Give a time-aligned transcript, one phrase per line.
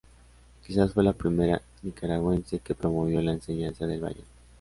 [0.65, 4.25] Quizás fue la primera nicaragüense que promovió la enseñanza del ballet.